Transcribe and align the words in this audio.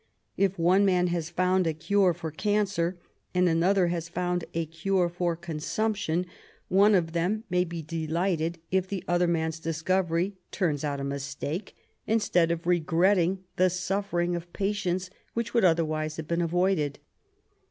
If 0.35 0.57
one 0.57 0.83
man 0.83 1.05
has 1.13 1.29
found 1.29 1.67
a 1.67 1.75
cure 1.75 2.11
for 2.11 2.31
cancer 2.31 2.97
and 3.35 3.47
another 3.47 3.89
has 3.89 4.09
found 4.09 4.45
a 4.55 4.65
cure 4.65 5.07
for 5.09 5.35
consumption, 5.35 6.25
one 6.69 6.95
of 6.95 7.11
them 7.11 7.43
may 7.51 7.65
be 7.65 7.83
delighted 7.83 8.57
if 8.71 8.87
the 8.87 9.03
other 9.07 9.27
man's 9.27 9.59
discovery 9.59 10.33
turns 10.49 10.83
out 10.83 10.99
a 10.99 11.03
mistake, 11.03 11.75
instead 12.07 12.49
of 12.49 12.65
regretting 12.65 13.43
the 13.57 13.69
suffering 13.69 14.35
of 14.35 14.51
patients 14.53 15.11
which 15.35 15.53
would 15.53 15.63
otherwise 15.63 16.17
have 16.17 16.27
been 16.27 16.41
avoided. 16.41 16.97